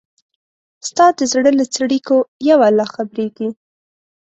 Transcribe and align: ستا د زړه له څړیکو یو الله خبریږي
ستا 0.87 1.05
د 1.17 1.19
زړه 1.31 1.51
له 1.59 1.65
څړیکو 1.75 2.17
یو 2.49 2.59
الله 2.69 2.87
خبریږي 2.95 3.49